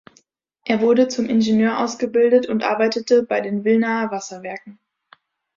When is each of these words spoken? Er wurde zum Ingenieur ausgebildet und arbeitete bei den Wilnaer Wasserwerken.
Er 0.65 0.81
wurde 0.81 1.09
zum 1.09 1.27
Ingenieur 1.27 1.77
ausgebildet 1.77 2.47
und 2.49 2.63
arbeitete 2.63 3.21
bei 3.21 3.39
den 3.39 3.63
Wilnaer 3.65 4.09
Wasserwerken. 4.09 4.79